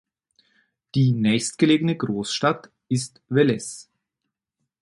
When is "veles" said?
3.29-3.87